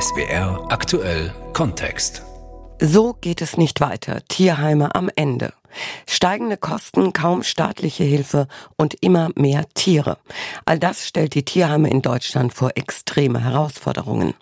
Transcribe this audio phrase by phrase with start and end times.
[0.00, 2.22] SBR aktuell Kontext.
[2.80, 4.22] So geht es nicht weiter.
[4.28, 5.52] Tierheime am Ende.
[6.06, 10.18] Steigende Kosten, kaum staatliche Hilfe und immer mehr Tiere.
[10.64, 14.34] All das stellt die Tierheime in Deutschland vor extreme Herausforderungen.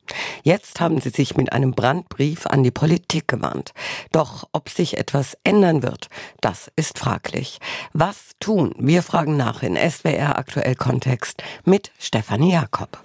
[0.42, 3.74] Jetzt haben sie sich mit einem Brandbrief an die Politik gewandt.
[4.12, 6.08] Doch ob sich etwas ändern wird,
[6.40, 7.58] das ist fraglich.
[7.92, 8.74] Was tun?
[8.78, 12.98] Wir fragen nach in SWR Aktuell Kontext mit Stefanie Jakob.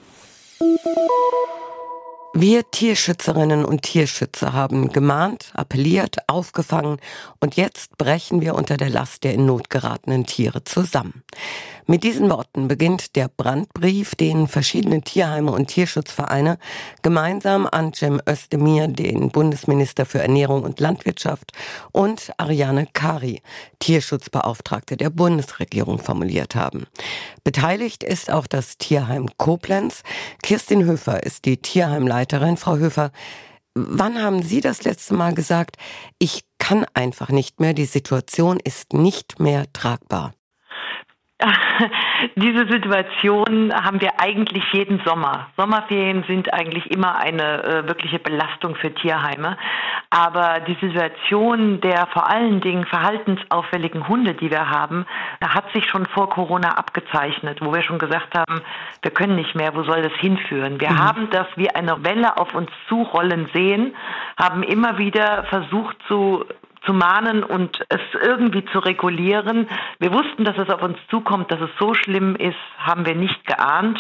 [2.35, 6.97] Wir Tierschützerinnen und Tierschützer haben gemahnt, appelliert, aufgefangen
[7.39, 11.23] und jetzt brechen wir unter der Last der in Not geratenen Tiere zusammen.
[11.85, 16.57] Mit diesen Worten beginnt der Brandbrief, den verschiedene Tierheime und Tierschutzvereine
[17.01, 21.51] gemeinsam an Cem Özdemir, den Bundesminister für Ernährung und Landwirtschaft,
[21.91, 23.41] und Ariane Kari,
[23.79, 26.85] Tierschutzbeauftragte der Bundesregierung, formuliert haben.
[27.43, 30.03] Beteiligt ist auch das Tierheim Koblenz.
[30.41, 32.55] Kirstin Höfer ist die Tierheimleiterin.
[32.55, 33.11] Frau Höfer,
[33.75, 35.75] wann haben Sie das letzte Mal gesagt,
[36.17, 40.33] ich kann einfach nicht mehr, die Situation ist nicht mehr tragbar?
[42.35, 45.47] Diese Situation haben wir eigentlich jeden Sommer.
[45.57, 49.57] Sommerferien sind eigentlich immer eine äh, wirkliche Belastung für Tierheime.
[50.09, 55.05] Aber die Situation der vor allen Dingen verhaltensauffälligen Hunde, die wir haben,
[55.43, 58.61] hat sich schon vor Corona abgezeichnet, wo wir schon gesagt haben,
[59.01, 60.79] wir können nicht mehr, wo soll das hinführen?
[60.79, 60.99] Wir mhm.
[60.99, 63.95] haben das wie eine Welle auf uns zurollen sehen,
[64.37, 66.45] haben immer wieder versucht zu
[66.85, 69.67] zu mahnen und es irgendwie zu regulieren.
[69.99, 73.45] Wir wussten, dass es auf uns zukommt, dass es so schlimm ist, haben wir nicht
[73.45, 73.99] geahnt.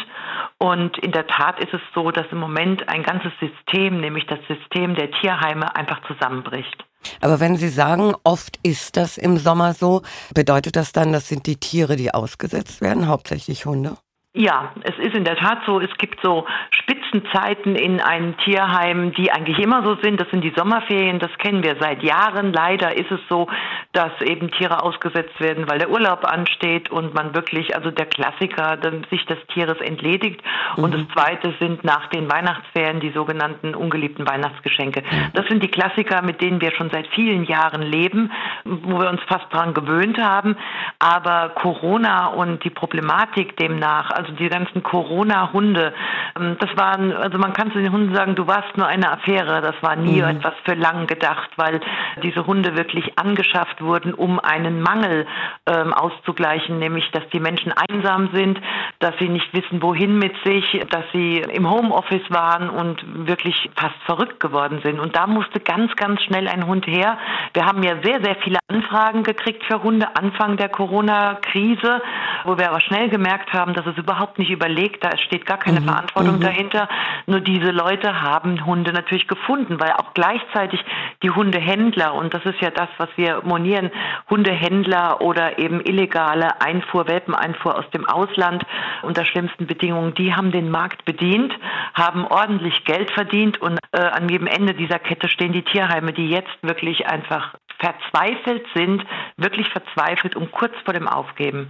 [0.57, 4.39] Und in der Tat ist es so, dass im Moment ein ganzes System, nämlich das
[4.47, 6.83] System der Tierheime, einfach zusammenbricht.
[7.21, 10.01] Aber wenn Sie sagen, oft ist das im Sommer so,
[10.33, 13.97] bedeutet das dann, das sind die Tiere, die ausgesetzt werden, hauptsächlich Hunde?
[14.35, 15.79] Ja, es ist in der Tat so.
[15.79, 20.19] Es gibt so Spitzenzeiten in einem Tierheim, die eigentlich immer so sind.
[20.19, 21.19] Das sind die Sommerferien.
[21.19, 22.51] Das kennen wir seit Jahren.
[22.51, 23.47] Leider ist es so,
[23.91, 28.79] dass eben Tiere ausgesetzt werden, weil der Urlaub ansteht und man wirklich, also der Klassiker,
[29.11, 30.41] sich des Tieres entledigt.
[30.77, 30.83] Mhm.
[30.83, 35.03] Und das Zweite sind nach den Weihnachtsferien die sogenannten ungeliebten Weihnachtsgeschenke.
[35.33, 38.31] Das sind die Klassiker, mit denen wir schon seit vielen Jahren leben,
[38.63, 40.57] wo wir uns fast dran gewöhnt haben.
[40.97, 45.93] Aber Corona und die Problematik demnach, also die ganzen Corona-Hunde,
[46.39, 49.61] ähm, das waren, also man kann zu den Hunden sagen, du warst nur eine Affäre,
[49.61, 50.29] das war nie mhm.
[50.29, 51.81] etwas für lang gedacht, weil
[52.21, 55.27] diese Hunde wirklich angeschafft wurden, um einen Mangel
[55.65, 58.59] ähm, auszugleichen, nämlich dass die Menschen einsam sind,
[58.99, 63.95] dass sie nicht wissen, wohin mit sich, dass sie im Homeoffice waren und wirklich fast
[64.05, 64.99] verrückt geworden sind.
[64.99, 67.17] Und da musste ganz, ganz schnell ein Hund her.
[67.53, 72.01] Wir haben ja sehr, sehr viele Anfragen gekriegt für Hunde Anfang der Corona-Krise,
[72.45, 75.57] wo wir aber schnell gemerkt haben, dass es überhaupt überhaupt nicht überlegt, da steht gar
[75.57, 75.85] keine mhm.
[75.85, 76.41] Verantwortung mhm.
[76.41, 76.87] dahinter.
[77.25, 80.79] Nur diese Leute haben Hunde natürlich gefunden, weil auch gleichzeitig
[81.23, 83.89] die Hundehändler, und das ist ja das, was wir monieren,
[84.29, 88.63] Hundehändler oder eben illegale Einfuhr, Welpeneinfuhr aus dem Ausland
[89.01, 91.51] unter schlimmsten Bedingungen, die haben den Markt bedient,
[91.95, 96.29] haben ordentlich Geld verdient und äh, an jedem Ende dieser Kette stehen die Tierheime, die
[96.29, 99.03] jetzt wirklich einfach verzweifelt sind,
[99.37, 101.69] wirklich verzweifelt und kurz vor dem Aufgeben.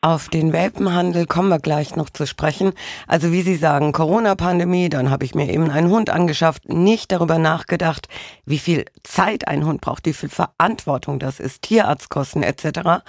[0.00, 2.72] Auf den Welpenhandel kommen wir gleich noch zu sprechen.
[3.06, 7.38] Also wie Sie sagen, Corona-Pandemie, dann habe ich mir eben einen Hund angeschafft, nicht darüber
[7.38, 8.08] nachgedacht,
[8.44, 13.02] wie viel Zeit ein Hund braucht, wie viel Verantwortung das ist, Tierarztkosten etc.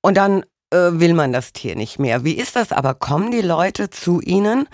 [0.00, 2.24] Und dann äh, will man das Tier nicht mehr.
[2.24, 2.94] Wie ist das aber?
[2.94, 4.68] Kommen die Leute zu Ihnen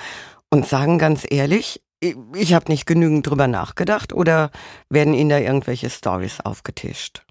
[0.50, 4.50] und sagen ganz ehrlich, ich habe nicht genügend drüber nachgedacht oder
[4.88, 7.25] werden Ihnen da irgendwelche Stories aufgetischt?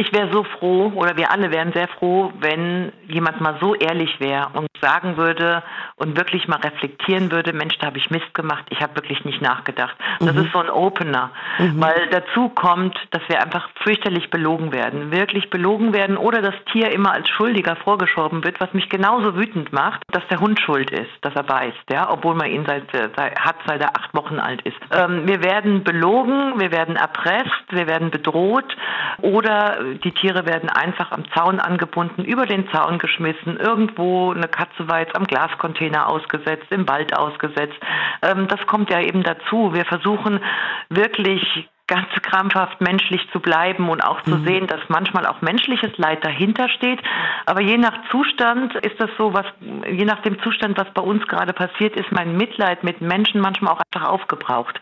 [0.00, 4.20] Ich wäre so froh, oder wir alle wären sehr froh, wenn jemand mal so ehrlich
[4.20, 5.64] wäre und sagen würde
[5.96, 9.42] und wirklich mal reflektieren würde, Mensch, da habe ich Mist gemacht, ich habe wirklich nicht
[9.42, 9.96] nachgedacht.
[10.20, 10.44] Das mhm.
[10.44, 11.80] ist so ein Opener, mhm.
[11.80, 16.90] weil dazu kommt, dass wir einfach fürchterlich belogen werden, wirklich belogen werden oder das Tier
[16.92, 21.10] immer als Schuldiger vorgeschoben wird, was mich genauso wütend macht, dass der Hund schuld ist,
[21.22, 24.62] dass er beißt, ja, obwohl man ihn seit, seit hat, seit er acht Wochen alt
[24.62, 24.76] ist.
[24.92, 28.76] Ähm, wir werden belogen, wir werden erpresst, wir werden bedroht
[29.22, 34.88] oder die Tiere werden einfach am Zaun angebunden, über den Zaun geschmissen, irgendwo eine Katze
[34.88, 37.78] weit am Glascontainer ausgesetzt, im Wald ausgesetzt.
[38.22, 39.72] Ähm, das kommt ja eben dazu.
[39.72, 40.40] Wir versuchen
[40.88, 41.47] wirklich
[41.88, 44.44] ganz krampfhaft menschlich zu bleiben und auch zu mhm.
[44.44, 47.00] sehen, dass manchmal auch menschliches Leid dahinter steht.
[47.46, 49.46] Aber je nach Zustand ist das so, was,
[49.90, 53.72] je nach dem Zustand, was bei uns gerade passiert, ist mein Mitleid mit Menschen manchmal
[53.72, 54.78] auch einfach aufgebraucht.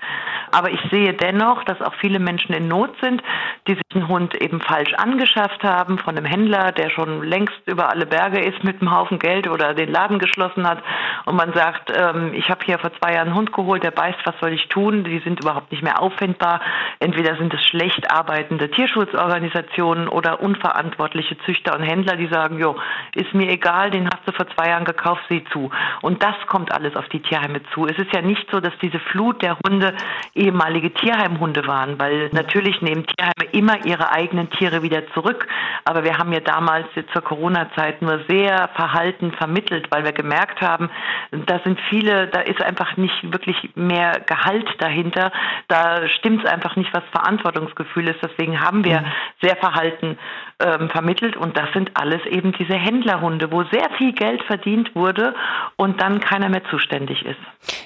[0.51, 3.23] Aber ich sehe dennoch, dass auch viele Menschen in Not sind,
[3.69, 7.89] die sich diesen Hund eben falsch angeschafft haben von einem Händler, der schon längst über
[7.89, 10.83] alle Berge ist mit einem Haufen Geld oder den Laden geschlossen hat
[11.25, 14.19] und man sagt, ähm, ich habe hier vor zwei Jahren einen Hund geholt, der beißt,
[14.25, 15.05] was soll ich tun?
[15.05, 16.61] Die sind überhaupt nicht mehr auffindbar.
[17.01, 22.77] Entweder sind es schlecht arbeitende Tierschutzorganisationen oder unverantwortliche Züchter und Händler, die sagen, jo,
[23.15, 25.71] ist mir egal, den hast du vor zwei Jahren gekauft, sieh zu.
[26.03, 27.87] Und das kommt alles auf die Tierheime zu.
[27.87, 29.95] Es ist ja nicht so, dass diese Flut der Hunde
[30.35, 35.47] ehemalige Tierheimhunde waren, weil natürlich nehmen Tierheime immer ihre eigenen Tiere wieder zurück.
[35.85, 40.91] Aber wir haben ja damals zur Corona-Zeit nur sehr verhalten vermittelt, weil wir gemerkt haben,
[41.31, 45.33] da sind viele, da ist einfach nicht wirklich mehr Gehalt dahinter.
[45.69, 48.19] Da stimmt es einfach nicht, was Verantwortungsgefühl ist.
[48.23, 49.07] Deswegen haben wir mhm.
[49.41, 50.19] sehr verhalten
[50.59, 55.35] ähm, vermittelt und das sind alles eben diese Händlerhunde, wo sehr viel Geld verdient wurde
[55.77, 57.39] und dann keiner mehr zuständig ist.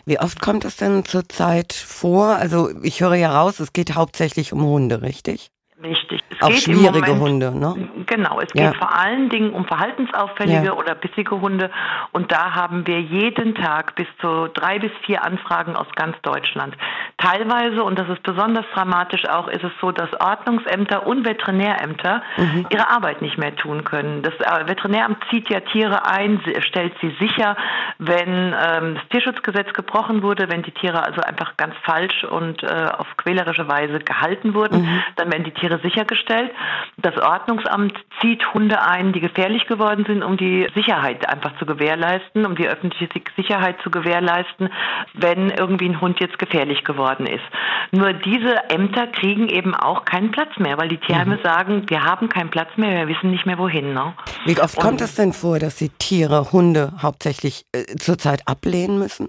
[0.06, 2.36] Wie oft kommt das denn zurzeit vor?
[2.36, 5.50] Also ich höre ja raus, es geht hauptsächlich um Hunde, richtig?
[5.82, 6.20] Richtig.
[6.28, 7.88] Es auch schwierige Moment, Hunde, ne?
[8.06, 8.70] Genau, es ja.
[8.70, 10.72] geht vor allen Dingen um verhaltensauffällige ja.
[10.74, 11.70] oder bissige Hunde.
[12.12, 16.76] Und da haben wir jeden Tag bis zu drei bis vier Anfragen aus ganz Deutschland.
[17.16, 22.66] Teilweise, und das ist besonders dramatisch auch, ist es so, dass Ordnungsämter und Veterinärämter mhm.
[22.70, 24.22] ihre Arbeit nicht mehr tun können.
[24.22, 27.56] Das äh, Veterinäramt zieht ja Tiere ein, stellt sie sicher,
[27.98, 32.88] wenn ähm, das Tierschutzgesetz gebrochen wurde, wenn die Tiere also einfach ganz falsch und äh,
[32.98, 35.02] auf quälerische Weise gehalten wurden, mhm.
[35.16, 36.50] dann werden die Tiere sichergestellt.
[36.98, 42.46] Das Ordnungsamt zieht Hunde ein, die gefährlich geworden sind, um die Sicherheit einfach zu gewährleisten,
[42.46, 44.70] um die öffentliche Sicherheit zu gewährleisten,
[45.14, 47.44] wenn irgendwie ein Hund jetzt gefährlich geworden ist.
[47.92, 51.42] Nur diese Ämter kriegen eben auch keinen Platz mehr, weil die Tierheime mhm.
[51.42, 53.92] sagen, wir haben keinen Platz mehr, wir wissen nicht mehr wohin.
[53.94, 54.12] Ne?
[54.44, 58.98] Wie oft Und kommt es denn vor, dass die Tiere, Hunde hauptsächlich äh, zurzeit ablehnen
[58.98, 59.28] müssen?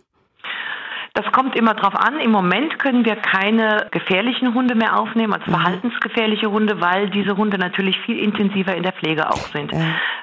[1.13, 2.19] Das kommt immer drauf an.
[2.22, 5.56] Im Moment können wir keine gefährlichen Hunde mehr aufnehmen, also mhm.
[5.56, 9.74] verhaltensgefährliche Hunde, weil diese Hunde natürlich viel intensiver in der Pflege auch sind.
[9.74, 9.80] Ja.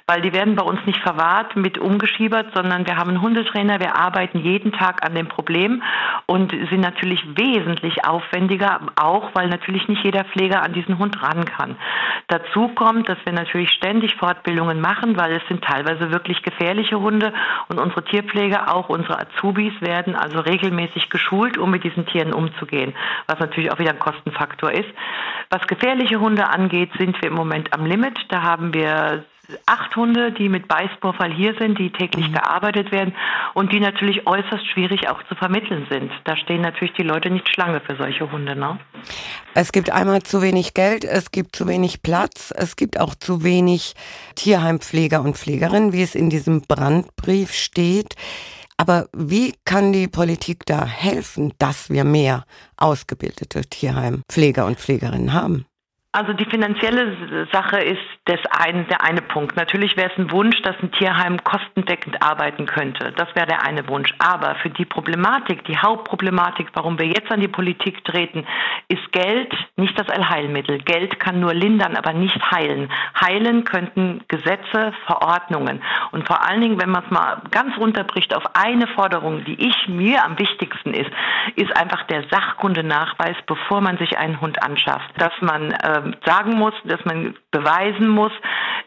[0.06, 3.96] Weil die werden bei uns nicht verwahrt mit umgeschiebert, sondern wir haben einen Hundetrainer, wir
[3.96, 5.82] arbeiten jeden Tag an dem Problem
[6.24, 11.44] und sind natürlich wesentlich aufwendiger, auch weil natürlich nicht jeder Pfleger an diesen Hund ran
[11.44, 11.76] kann.
[12.28, 17.34] Dazu kommt, dass wir natürlich ständig Fortbildungen machen, weil es sind teilweise wirklich gefährliche Hunde
[17.68, 22.32] und unsere Tierpfleger, auch unsere Azubis werden also regelmäßig regelmäßig geschult, um mit diesen Tieren
[22.32, 22.94] umzugehen,
[23.26, 24.88] was natürlich auch wieder ein Kostenfaktor ist.
[25.50, 28.18] Was gefährliche Hunde angeht, sind wir im Moment am Limit.
[28.28, 29.24] Da haben wir
[29.64, 32.34] acht Hunde, die mit Beißvorfall hier sind, die täglich mhm.
[32.34, 33.14] gearbeitet werden
[33.54, 36.12] und die natürlich äußerst schwierig auch zu vermitteln sind.
[36.24, 38.54] Da stehen natürlich die Leute nicht Schlange für solche Hunde.
[38.54, 38.78] Ne?
[39.54, 43.42] Es gibt einmal zu wenig Geld, es gibt zu wenig Platz, es gibt auch zu
[43.42, 43.94] wenig
[44.34, 48.16] Tierheimpfleger und Pflegerinnen, wie es in diesem Brandbrief steht.
[48.80, 52.44] Aber wie kann die Politik da helfen, dass wir mehr
[52.76, 55.66] ausgebildete Tierheimpfleger und Pflegerinnen haben?
[56.10, 59.56] Also die finanzielle Sache ist das ein, der eine Punkt.
[59.56, 63.12] Natürlich wäre es ein Wunsch, dass ein Tierheim kostendeckend arbeiten könnte.
[63.12, 64.14] Das wäre der eine Wunsch.
[64.18, 68.46] Aber für die Problematik, die Hauptproblematik, warum wir jetzt an die Politik treten,
[68.88, 70.78] ist Geld nicht das Allheilmittel.
[70.78, 72.90] Geld kann nur lindern, aber nicht heilen.
[73.20, 75.82] Heilen könnten Gesetze, Verordnungen.
[76.12, 79.88] Und vor allen Dingen, wenn man es mal ganz runterbricht auf eine Forderung, die ich
[79.88, 81.10] mir am wichtigsten ist,
[81.56, 85.10] ist einfach der Sachkundenachweis, bevor man sich einen Hund anschafft.
[85.18, 88.32] Dass man äh, sagen muss, dass man beweisen muss,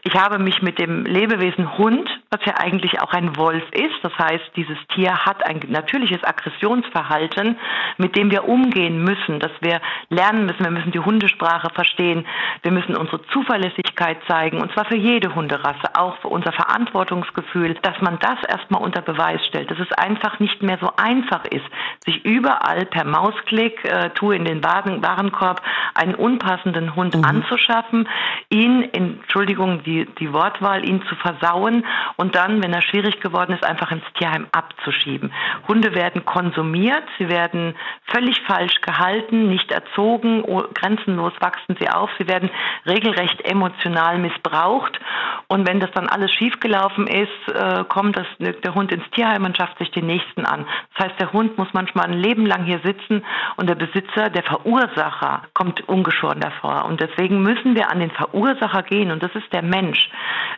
[0.04, 4.12] ich habe mich mit dem Lebewesen Hund, was ja eigentlich auch ein Wolf ist, das
[4.18, 7.56] heißt, dieses Tier hat ein natürliches Aggressionsverhalten,
[7.98, 12.26] mit dem wir umgehen müssen, dass wir lernen müssen, wir müssen die Hundesprache verstehen,
[12.62, 18.00] wir müssen unsere Zuverlässigkeit zeigen, und zwar für jede Hunderasse, auch für unser Verantwortungsgefühl, dass
[18.00, 21.64] man das erstmal unter Beweis stellt, dass es einfach nicht mehr so einfach ist,
[22.04, 25.62] sich überall per Mausklick, äh, tue in den Warenkorb,
[25.94, 27.24] einen unpassenden Hund mhm.
[27.24, 28.08] anzuschaffen,
[28.52, 31.84] ihn, Entschuldigung, die, die Wortwahl, ihn zu versauen
[32.16, 35.32] und dann, wenn er schwierig geworden ist, einfach ins Tierheim abzuschieben.
[35.66, 37.74] Hunde werden konsumiert, sie werden
[38.06, 40.44] völlig falsch gehalten, nicht erzogen,
[40.74, 42.50] grenzenlos wachsen sie auf, sie werden
[42.86, 45.00] regelrecht emotional missbraucht
[45.48, 49.56] und wenn das dann alles schiefgelaufen ist, äh, kommt das, der Hund ins Tierheim und
[49.56, 50.66] schafft sich den nächsten an.
[50.94, 53.22] Das heißt, der Hund muss manchmal ein Leben lang hier sitzen
[53.56, 56.86] und der Besitzer, der Verursacher, kommt ungeschoren davor.
[56.86, 58.10] Und deswegen müssen wir an den
[58.42, 60.08] Verursacher gehen und das ist der Mensch.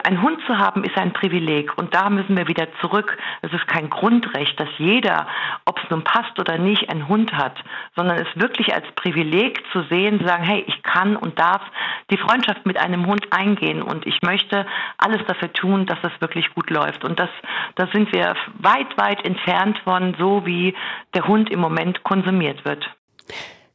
[0.05, 3.17] Ein Hund zu haben ist ein Privileg und da müssen wir wieder zurück.
[3.43, 5.27] Es ist kein Grundrecht, dass jeder,
[5.67, 7.57] ob es nun passt oder nicht, einen Hund hat,
[7.95, 11.63] sondern es wirklich als Privileg zu sehen, zu sagen, hey, ich kann und darf
[12.11, 14.67] die Freundschaft mit einem Hund eingehen und ich möchte
[14.99, 17.05] alles dafür tun, dass das wirklich gut läuft.
[17.05, 17.31] Und das,
[17.77, 20.75] da sind wir weit, weit entfernt von so, wie
[21.15, 22.89] der Hund im Moment konsumiert wird.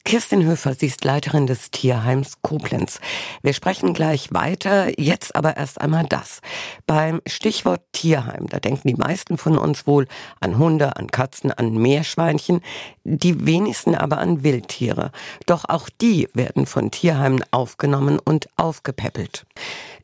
[0.06, 3.00] Kirstin Höfer, sie ist Leiterin des Tierheims Koblenz.
[3.44, 6.42] Wir sprechen gleich weiter, jetzt aber erst einmal das.
[6.88, 10.08] Beim Stichwort Tierheim, da denken die meisten von uns wohl
[10.40, 12.62] an Hunde, an Katzen, an Meerschweinchen,
[13.04, 15.12] die wenigsten aber an Wildtiere.
[15.46, 19.46] Doch auch die werden von Tierheimen aufgenommen und aufgepäppelt.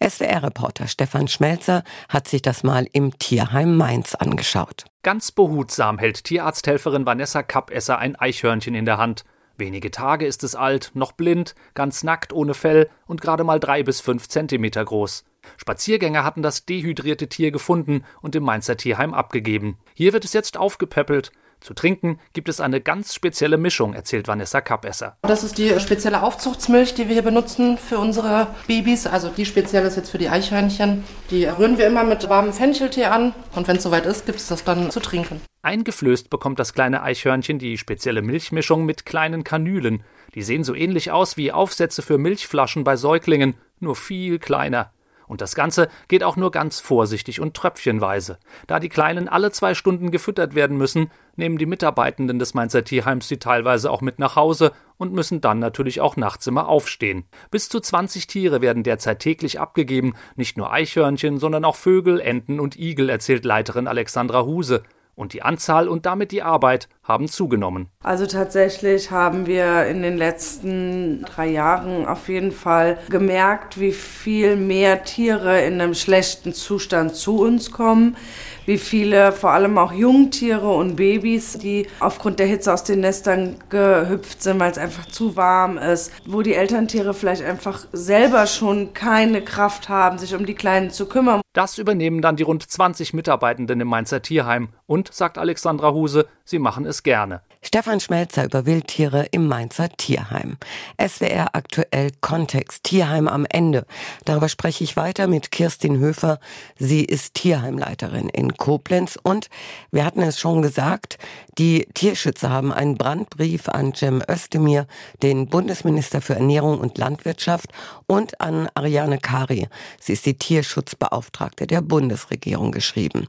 [0.04, 4.86] SWR-Reporter Stefan Schmelzer hat sich das mal im Tierheim Mainz angeschaut.
[5.02, 9.24] Ganz behutsam hält Tierarzthelferin Vanessa Kappesser ein Eichhörnchen in der Hand.
[9.58, 13.84] Wenige Tage ist es alt, noch blind, ganz nackt ohne Fell und gerade mal drei
[13.84, 15.24] bis fünf Zentimeter groß.
[15.58, 19.78] Spaziergänger hatten das dehydrierte Tier gefunden und im Mainzer Tierheim abgegeben.
[19.94, 21.32] Hier wird es jetzt aufgepäppelt.
[21.62, 25.18] Zu trinken gibt es eine ganz spezielle Mischung, erzählt Vanessa Kappesser.
[25.22, 29.08] Das ist die spezielle Aufzuchtsmilch, die wir hier benutzen für unsere Babys.
[29.08, 31.04] Also die spezielle ist jetzt für die Eichhörnchen.
[31.32, 34.48] Die rühren wir immer mit warmem Fencheltee an und wenn es soweit ist, gibt es
[34.48, 35.42] das dann zu trinken.
[35.66, 40.04] Eingeflößt bekommt das kleine Eichhörnchen die spezielle Milchmischung mit kleinen Kanülen.
[40.36, 44.92] Die sehen so ähnlich aus wie Aufsätze für Milchflaschen bei Säuglingen, nur viel kleiner.
[45.28, 48.38] Und das Ganze geht auch nur ganz vorsichtig und tröpfchenweise.
[48.68, 53.28] Da die Kleinen alle zwei Stunden gefüttert werden müssen, nehmen die Mitarbeitenden des Mainzer Tierheims
[53.28, 57.26] sie teilweise auch mit nach Hause und müssen dann natürlich auch nachts immer aufstehen.
[57.50, 62.60] Bis zu 20 Tiere werden derzeit täglich abgegeben, nicht nur Eichhörnchen, sondern auch Vögel, Enten
[62.60, 64.84] und Igel, erzählt Leiterin Alexandra Huse.
[65.16, 67.88] Und die Anzahl und damit die Arbeit haben zugenommen.
[68.04, 74.58] Also tatsächlich haben wir in den letzten drei Jahren auf jeden Fall gemerkt, wie viel
[74.58, 78.18] mehr Tiere in einem schlechten Zustand zu uns kommen
[78.66, 83.58] wie viele, vor allem auch Jungtiere und Babys, die aufgrund der Hitze aus den Nestern
[83.70, 88.94] gehüpft sind, weil es einfach zu warm ist, wo die Elterntiere vielleicht einfach selber schon
[88.94, 91.42] keine Kraft haben, sich um die Kleinen zu kümmern.
[91.56, 96.60] Das übernehmen dann die rund 20 Mitarbeitenden im Mainzer Tierheim und, sagt Alexandra Huse, sie
[96.60, 97.44] machen es gerne.
[97.62, 100.58] Stefan Schmelzer über Wildtiere im Mainzer Tierheim.
[101.00, 103.86] SWR aktuell Kontext Tierheim am Ende.
[104.26, 106.40] Darüber spreche ich weiter mit Kirstin Höfer.
[106.78, 109.48] Sie ist Tierheimleiterin in Koblenz und
[109.92, 111.18] wir hatten es schon gesagt,
[111.58, 114.88] die Tierschützer haben einen Brandbrief an Cem Özdemir,
[115.24, 117.72] den Bundesminister für Ernährung und Landwirtschaft
[118.08, 119.70] und an Ariane Kari.
[120.02, 123.28] Sie ist die Tierschutzbeauftragte der Bundesregierung geschrieben.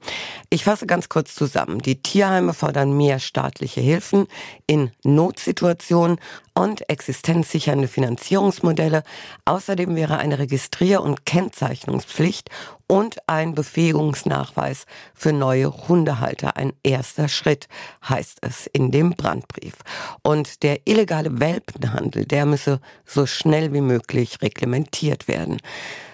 [0.50, 1.80] Ich fasse ganz kurz zusammen.
[1.80, 4.26] Die Tierheime fordern mehr staatliche Hilfen
[4.66, 6.18] in Notsituationen
[6.54, 9.02] und existenzsichernde Finanzierungsmodelle.
[9.44, 12.50] Außerdem wäre eine Registrier- und Kennzeichnungspflicht
[12.86, 17.68] und ein Befähigungsnachweis für neue Hundehalter ein erster Schritt,
[18.08, 19.74] heißt es in dem Brandbrief.
[20.22, 25.58] Und der illegale Welpenhandel, der müsse so schnell wie möglich reglementiert werden.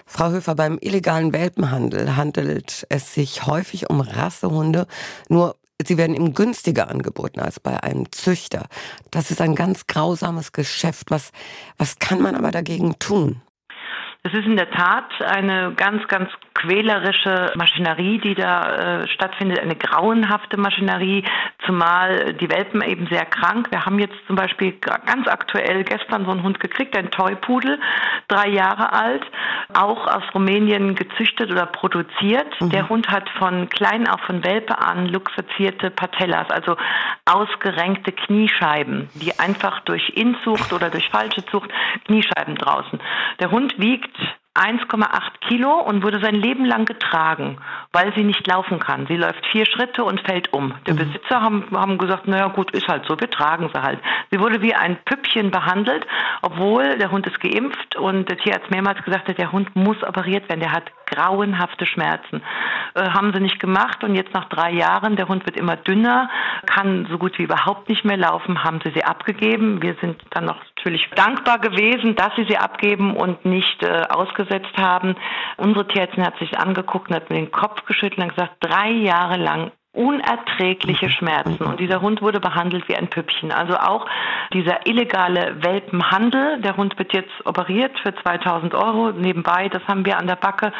[0.05, 4.87] Frau Höfer, beim illegalen Welpenhandel handelt es sich häufig um Rassehunde.
[5.29, 5.55] Nur
[5.85, 8.67] Sie werden ihm günstiger angeboten als bei einem Züchter.
[9.11, 11.11] Das ist ein ganz grausames Geschäft.
[11.11, 11.31] Was,
[11.77, 13.41] was kann man aber dagegen tun?
[14.25, 19.75] Es ist in der Tat eine ganz, ganz quälerische Maschinerie, die da äh, stattfindet, eine
[19.75, 21.25] grauenhafte Maschinerie,
[21.65, 23.67] zumal die Welpen eben sehr krank.
[23.71, 27.81] Wir haben jetzt zum Beispiel ganz aktuell gestern so einen Hund gekriegt, ein Toypudel,
[28.29, 29.25] drei Jahre alt,
[29.73, 32.61] auch aus Rumänien gezüchtet oder produziert.
[32.61, 32.69] Mhm.
[32.69, 36.77] Der Hund hat von klein auf von Welpe an luxazierte Patellas, also
[37.25, 41.69] ausgerenkte Kniescheiben, die einfach durch Inzucht oder durch falsche Zucht
[42.05, 43.01] Kniescheiben draußen.
[43.41, 44.12] Der Hund wiegt
[44.55, 47.59] 1,8 Kilo und wurde sein Leben lang getragen,
[47.93, 49.05] weil sie nicht laufen kann.
[49.07, 50.73] Sie läuft vier Schritte und fällt um.
[50.87, 50.97] Der mhm.
[50.97, 53.99] Besitzer haben, haben gesagt, naja gut, ist halt so, wir tragen sie halt.
[54.31, 56.05] Sie wurde wie ein Püppchen behandelt,
[56.41, 60.49] obwohl der Hund ist geimpft und der Tierarzt mehrmals gesagt hat, der Hund muss operiert
[60.49, 62.41] werden, der hat grauenhafte Schmerzen.
[62.95, 66.29] Äh, haben sie nicht gemacht und jetzt nach drei Jahren, der Hund wird immer dünner,
[66.65, 69.81] kann so gut wie überhaupt nicht mehr laufen, haben sie sie abgegeben.
[69.83, 74.75] Wir sind dann noch natürlich dankbar gewesen, dass sie sie abgeben und nicht äh, ausgesetzt
[74.77, 75.15] haben.
[75.57, 79.37] Unsere Tierärztin hat sich angeguckt und hat mir den Kopf geschüttelt und gesagt, drei Jahre
[79.37, 81.63] lang unerträgliche Schmerzen.
[81.63, 83.51] Und dieser Hund wurde behandelt wie ein Püppchen.
[83.51, 84.07] Also auch
[84.51, 86.59] dieser illegale Welpenhandel.
[86.61, 89.69] Der Hund wird jetzt operiert für 2000 Euro nebenbei.
[89.69, 90.73] Das haben wir an der Backe.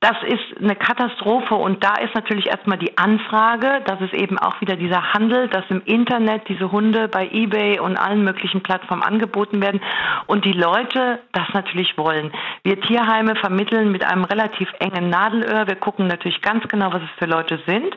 [0.00, 1.54] Das ist eine Katastrophe.
[1.54, 5.64] Und da ist natürlich erstmal die Anfrage, dass es eben auch wieder dieser Handel, dass
[5.68, 9.82] im Internet diese Hunde bei eBay und allen möglichen Plattformen angeboten werden
[10.26, 12.32] und die Leute das natürlich wollen.
[12.62, 15.66] Wir Tierheime vermitteln mit einem relativ engen Nadelöhr.
[15.66, 17.94] Wir gucken natürlich ganz genau, was es für Leute sind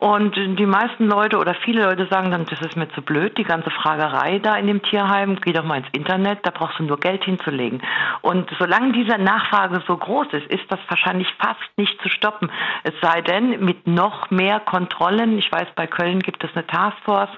[0.00, 3.44] Und die meisten Leute oder viele Leute sagen dann, das ist mir zu blöd, die
[3.44, 6.98] ganze Fragerei da in dem Tierheim, geh doch mal ins Internet, da brauchst du nur
[6.98, 7.82] Geld hinzulegen.
[8.22, 12.50] Und solange diese Nachfrage so groß ist, ist das wahrscheinlich fast nicht zu stoppen.
[12.82, 15.38] Es sei denn, mit noch mehr Kontrollen.
[15.38, 17.30] Ich weiß, bei Köln gibt es eine Taskforce,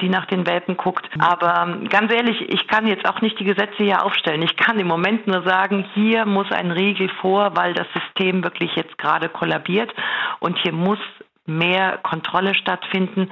[0.00, 1.06] die nach den Welpen guckt.
[1.18, 4.40] Aber ganz ehrlich, ich kann jetzt auch nicht die Gesetze hier aufstellen.
[4.40, 8.74] Ich kann im Moment nur sagen, hier muss ein Riegel vor, weil das System wirklich
[8.74, 9.92] jetzt gerade kollabiert
[10.40, 10.98] und hier muss
[11.46, 13.30] mehr Kontrolle stattfinden.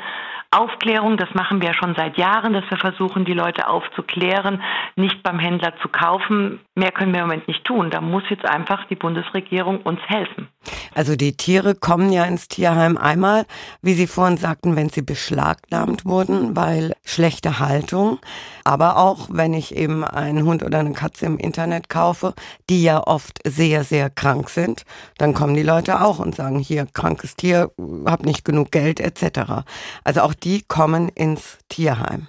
[0.50, 4.62] Aufklärung, das machen wir schon seit Jahren, dass wir versuchen, die Leute aufzuklären,
[4.94, 6.60] nicht beim Händler zu kaufen.
[6.76, 7.90] Mehr können wir im Moment nicht tun.
[7.90, 10.48] Da muss jetzt einfach die Bundesregierung uns helfen.
[10.94, 13.46] Also die Tiere kommen ja ins Tierheim einmal,
[13.82, 18.18] wie Sie vorhin sagten, wenn sie beschlagnahmt wurden, weil schlechte Haltung.
[18.64, 22.34] Aber auch wenn ich eben einen Hund oder eine Katze im Internet kaufe,
[22.70, 24.84] die ja oft sehr, sehr krank sind,
[25.18, 27.70] dann kommen die Leute auch und sagen, hier, krankes Tier,
[28.06, 29.64] hab nicht genug Geld etc.
[30.04, 32.28] Also auch die kommen ins Tierheim.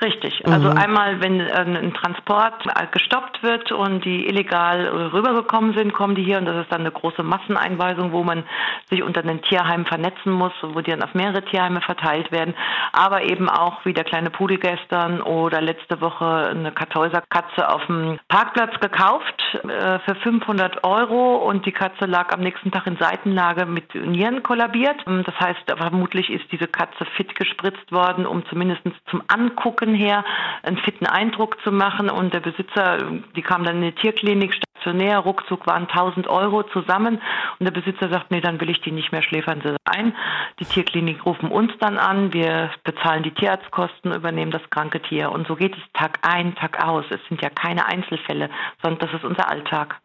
[0.00, 0.46] Richtig.
[0.46, 0.76] Also mhm.
[0.76, 2.62] einmal, wenn äh, ein Transport
[2.92, 6.92] gestoppt wird und die illegal rübergekommen sind, kommen die hier und das ist dann eine
[6.92, 8.44] große Masseneinweisung, wo man
[8.88, 12.54] sich unter den Tierheimen vernetzen muss, wo die dann auf mehrere Tierheime verteilt werden.
[12.92, 17.84] Aber eben auch wie der kleine Pudel gestern oder letzte Woche eine Kartäuser Katze auf
[17.86, 22.96] dem Parkplatz gekauft äh, für 500 Euro und die Katze lag am nächsten Tag in
[22.98, 25.02] Seitenlage mit Nieren kollabiert.
[25.06, 30.22] Das heißt, vermutlich ist diese Katze fit gespritzt worden, um zumindest zum Angucken Gucken her
[30.64, 32.10] einen fitten Eindruck zu machen.
[32.10, 32.98] Und der Besitzer,
[33.34, 37.22] die kam dann in die Tierklinik stationär, ruckzuck waren 1000 Euro zusammen.
[37.58, 40.14] Und der Besitzer sagt, nee, dann will ich die nicht mehr, schläfern Sie ein.
[40.60, 45.32] Die Tierklinik rufen uns dann an, wir bezahlen die Tierarztkosten, übernehmen das kranke Tier.
[45.32, 47.06] Und so geht es Tag ein, Tag aus.
[47.08, 48.50] Es sind ja keine Einzelfälle,
[48.82, 49.96] sondern das ist unser Alltag.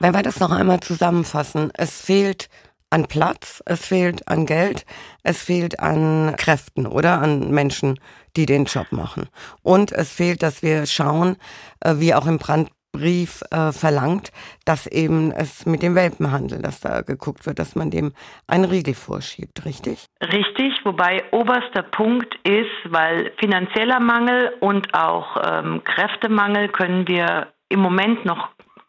[0.00, 2.48] Wenn wir das noch einmal zusammenfassen, es fehlt
[2.90, 4.86] an Platz, es fehlt an Geld,
[5.22, 7.98] es fehlt an Kräften oder an Menschen,
[8.36, 9.28] die den Job machen.
[9.62, 11.36] Und es fehlt, dass wir schauen,
[11.80, 14.32] äh, wie auch im Brandbrief äh, verlangt,
[14.64, 18.12] dass eben es mit dem Welpenhandel, dass da geguckt wird, dass man dem
[18.46, 20.06] einen Riegel vorschiebt, richtig?
[20.22, 27.80] Richtig, wobei oberster Punkt ist, weil finanzieller Mangel und auch ähm, Kräftemangel können wir im
[27.80, 28.48] Moment noch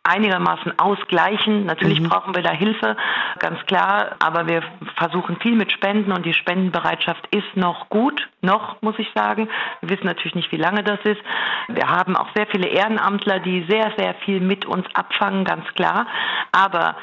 [0.10, 1.66] einigermaßen ausgleichen.
[1.66, 2.10] Natürlich mhm.
[2.10, 2.98] brauchen wir da Hilfe,
[3.40, 4.64] ganz klar, aber wir
[4.96, 9.50] versuchen viel mit Spenden und die Spendenbereitschaft ist noch gut, noch muss ich sagen.
[9.82, 11.22] Wir wissen natürlich nicht, wie lange das ist.
[11.68, 16.08] Wir haben auch sehr viele Ehrenamtler, die sehr, sehr viel mit uns abfangen, ganz klar.
[16.52, 16.96] Aber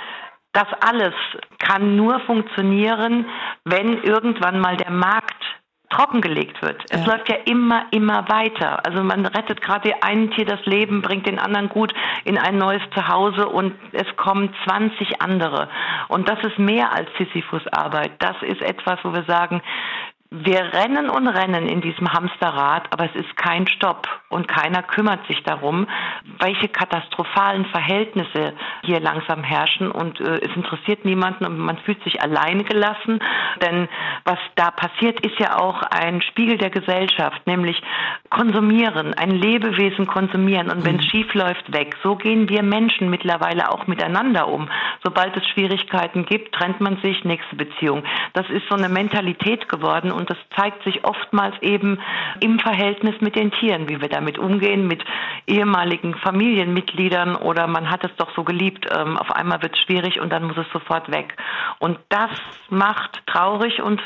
[0.53, 1.15] das alles
[1.59, 3.27] kann nur funktionieren,
[3.65, 5.45] wenn irgendwann mal der Markt
[5.91, 6.83] trockengelegt wird.
[6.91, 7.13] Es ja.
[7.13, 8.85] läuft ja immer, immer weiter.
[8.85, 11.95] Also man rettet gerade ein Tier das Leben, bringt den anderen gut
[12.25, 15.69] in ein neues Zuhause und es kommen 20 andere.
[16.09, 18.13] Und das ist mehr als Sisyphus-Arbeit.
[18.19, 19.63] Das ist etwas, wo wir sagen,
[20.31, 25.25] wir rennen und rennen in diesem Hamsterrad, aber es ist kein Stopp und keiner kümmert
[25.29, 25.87] sich darum,
[26.41, 32.21] welche katastrophalen Verhältnisse hier langsam herrschen und äh, es interessiert niemanden und man fühlt sich
[32.21, 33.21] alleine gelassen,
[33.63, 33.89] denn
[34.25, 37.81] was da passiert, ist ja auch ein Spiegel der Gesellschaft, nämlich
[38.31, 41.11] konsumieren, ein Lebewesen konsumieren und wenn es mhm.
[41.11, 41.97] schief läuft, weg.
[42.03, 44.69] So gehen wir Menschen mittlerweile auch miteinander um.
[45.05, 48.03] Sobald es Schwierigkeiten gibt, trennt man sich, nächste Beziehung.
[48.33, 52.01] Das ist so eine Mentalität geworden und das zeigt sich oftmals eben
[52.41, 55.05] im Verhältnis mit den Tieren, wie wir damit umgehen, mit
[55.47, 60.21] ehemaligen Familienmitgliedern oder man hat es doch so geliebt, ähm, auf einmal wird es schwierig
[60.21, 61.37] und dann muss es sofort weg.
[61.79, 62.31] Und das
[62.69, 64.03] macht traurig und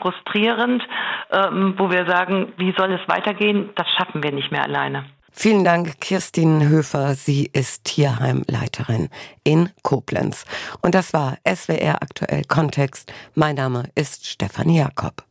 [0.00, 0.82] frustrierend,
[1.30, 3.70] ähm, wo wir sagen, wie soll es weitergehen?
[3.74, 5.04] Das schaffen wir nicht mehr alleine.
[5.36, 7.16] Vielen Dank, Kirstin Höfer.
[7.16, 9.08] Sie ist Tierheimleiterin
[9.42, 10.44] in Koblenz.
[10.80, 13.12] Und das war SWR aktuell Kontext.
[13.34, 15.24] Mein Name ist Stefanie Jakob.